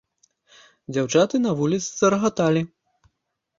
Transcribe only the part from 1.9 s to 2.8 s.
зарагаталі.